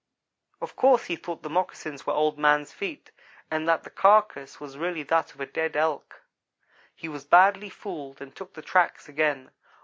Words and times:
Of 0.61 0.75
course 0.75 1.05
he 1.05 1.15
thought 1.15 1.43
the 1.43 1.49
moccasins 1.51 2.07
were 2.07 2.13
on 2.13 2.17
Old 2.17 2.39
man's 2.39 2.71
feet, 2.73 3.11
and 3.51 3.69
that 3.69 3.83
the 3.83 3.91
carcass 3.91 4.59
was 4.59 4.75
really 4.75 5.03
that 5.03 5.35
of 5.35 5.39
a 5.39 5.45
dead 5.45 5.75
Elk. 5.77 6.23
He 6.95 7.07
was 7.07 7.23
badly 7.23 7.69
fooled 7.69 8.19
and 8.19 8.35
took 8.35 8.53
the 8.55 8.63
tracks 8.63 9.07
again. 9.07 9.51